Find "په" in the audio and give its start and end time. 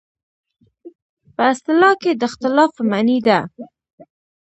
1.35-1.41, 2.77-2.83